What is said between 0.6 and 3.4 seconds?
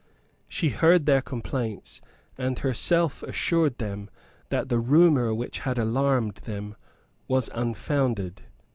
heard their complaints, and herself